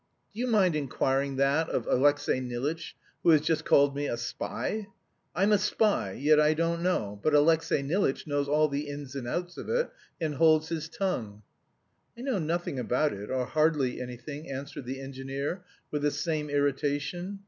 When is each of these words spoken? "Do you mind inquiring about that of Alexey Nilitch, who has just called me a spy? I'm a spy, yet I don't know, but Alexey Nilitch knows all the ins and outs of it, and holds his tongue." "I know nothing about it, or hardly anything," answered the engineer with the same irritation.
"Do 0.33 0.39
you 0.39 0.47
mind 0.47 0.75
inquiring 0.75 1.35
about 1.35 1.67
that 1.67 1.75
of 1.75 1.85
Alexey 1.85 2.39
Nilitch, 2.39 2.95
who 3.21 3.29
has 3.29 3.41
just 3.41 3.65
called 3.65 3.95
me 3.95 4.07
a 4.07 4.17
spy? 4.17 4.87
I'm 5.35 5.51
a 5.51 5.59
spy, 5.59 6.13
yet 6.13 6.39
I 6.39 6.55
don't 6.55 6.81
know, 6.81 7.19
but 7.21 7.35
Alexey 7.35 7.83
Nilitch 7.83 8.25
knows 8.25 8.47
all 8.47 8.67
the 8.67 8.87
ins 8.87 9.13
and 9.13 9.27
outs 9.27 9.57
of 9.57 9.69
it, 9.69 9.91
and 10.19 10.33
holds 10.33 10.69
his 10.69 10.89
tongue." 10.89 11.43
"I 12.17 12.21
know 12.21 12.39
nothing 12.39 12.79
about 12.79 13.13
it, 13.13 13.29
or 13.29 13.45
hardly 13.45 14.01
anything," 14.01 14.49
answered 14.49 14.85
the 14.87 14.99
engineer 14.99 15.65
with 15.91 16.01
the 16.01 16.09
same 16.09 16.49
irritation. 16.49 17.39